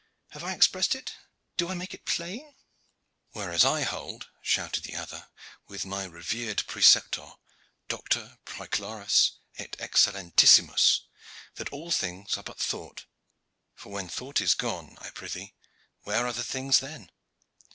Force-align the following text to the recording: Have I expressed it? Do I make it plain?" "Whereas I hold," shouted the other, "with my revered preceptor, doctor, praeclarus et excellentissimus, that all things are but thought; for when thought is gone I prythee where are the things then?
Have 0.29 0.43
I 0.43 0.53
expressed 0.55 0.95
it? 0.95 1.13
Do 1.57 1.69
I 1.69 1.75
make 1.75 1.93
it 1.93 2.05
plain?" 2.07 2.55
"Whereas 3.33 3.63
I 3.63 3.83
hold," 3.83 4.29
shouted 4.41 4.81
the 4.83 4.95
other, 4.95 5.27
"with 5.67 5.85
my 5.85 6.05
revered 6.05 6.65
preceptor, 6.65 7.33
doctor, 7.87 8.39
praeclarus 8.43 9.33
et 9.59 9.75
excellentissimus, 9.77 11.01
that 11.57 11.69
all 11.69 11.91
things 11.91 12.35
are 12.35 12.41
but 12.43 12.57
thought; 12.57 13.05
for 13.75 13.91
when 13.91 14.09
thought 14.09 14.41
is 14.41 14.55
gone 14.55 14.97
I 15.01 15.11
prythee 15.11 15.53
where 16.01 16.25
are 16.25 16.33
the 16.33 16.43
things 16.43 16.79
then? 16.79 17.11